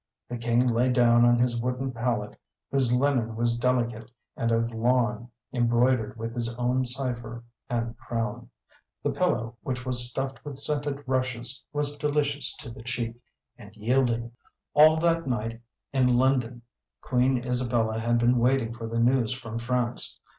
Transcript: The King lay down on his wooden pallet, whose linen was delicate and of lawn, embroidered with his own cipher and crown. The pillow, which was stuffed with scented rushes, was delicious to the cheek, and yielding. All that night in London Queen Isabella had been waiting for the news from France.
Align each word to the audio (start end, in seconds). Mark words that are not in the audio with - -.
The 0.29 0.37
King 0.39 0.65
lay 0.67 0.89
down 0.91 1.23
on 1.25 1.37
his 1.37 1.61
wooden 1.61 1.91
pallet, 1.91 2.35
whose 2.71 2.91
linen 2.91 3.35
was 3.35 3.55
delicate 3.55 4.09
and 4.35 4.51
of 4.51 4.71
lawn, 4.73 5.29
embroidered 5.53 6.17
with 6.17 6.33
his 6.33 6.55
own 6.55 6.85
cipher 6.85 7.43
and 7.69 7.95
crown. 7.99 8.49
The 9.03 9.11
pillow, 9.11 9.57
which 9.61 9.85
was 9.85 10.09
stuffed 10.09 10.43
with 10.43 10.57
scented 10.57 11.03
rushes, 11.05 11.63
was 11.71 11.97
delicious 11.97 12.55
to 12.55 12.71
the 12.71 12.81
cheek, 12.81 13.15
and 13.59 13.75
yielding. 13.75 14.31
All 14.73 14.97
that 14.97 15.27
night 15.27 15.61
in 15.93 16.17
London 16.17 16.63
Queen 17.01 17.37
Isabella 17.37 17.99
had 17.99 18.17
been 18.17 18.39
waiting 18.39 18.73
for 18.73 18.87
the 18.87 18.99
news 18.99 19.33
from 19.33 19.59
France. 19.59 20.19